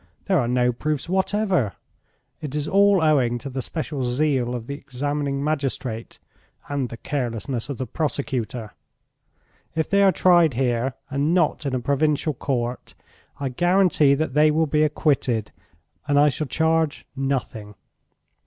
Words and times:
There 0.25 0.39
are 0.39 0.47
no 0.47 0.71
proofs 0.73 1.07
whatever. 1.07 1.73
It 2.41 2.55
is 2.55 2.67
all 2.67 3.03
owing 3.03 3.37
to 3.37 3.51
the 3.51 3.61
special 3.61 4.03
zeal 4.03 4.55
of 4.55 4.65
the 4.65 4.73
examining 4.73 5.43
magistrate 5.43 6.17
and 6.67 6.89
the 6.89 6.97
carelessness 6.97 7.69
of 7.69 7.77
the 7.77 7.85
prosecutor. 7.85 8.73
If 9.75 9.87
they 9.87 10.01
are 10.01 10.11
tried 10.11 10.55
here, 10.55 10.95
and 11.11 11.35
not 11.35 11.67
in 11.67 11.75
a 11.75 11.79
provincial 11.79 12.33
court, 12.33 12.95
I 13.39 13.49
guarantee 13.49 14.15
that 14.15 14.33
they 14.33 14.49
will 14.49 14.65
be 14.65 14.81
acquitted, 14.81 15.51
and 16.07 16.19
I 16.19 16.29
shall 16.29 16.47
charge 16.47 17.05
nothing. 17.15 17.75